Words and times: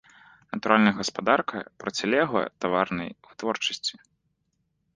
Натуральная 0.53 0.93
гаспадарка 0.99 1.57
процілегла 1.83 2.43
таварнай 2.65 3.09
вытворчасці. 3.29 3.95